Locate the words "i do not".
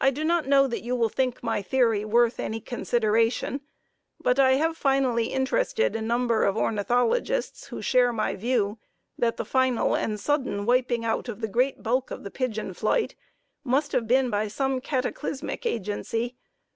0.00-0.46